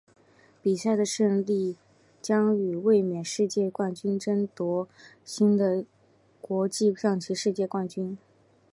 [0.63, 1.79] 比赛的胜利者
[2.23, 4.87] 将与卫冕世界冠军争夺
[5.23, 5.85] 新的
[6.41, 8.17] 国际象棋世界冠军。